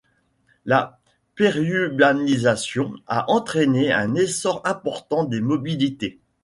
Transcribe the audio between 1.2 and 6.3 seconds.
périurbanisation a entraîné un essor important des mobilités.